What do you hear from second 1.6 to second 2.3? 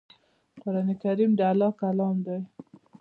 ج کلام